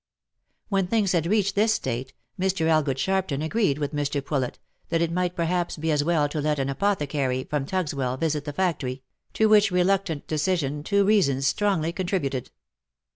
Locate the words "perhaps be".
5.35-5.91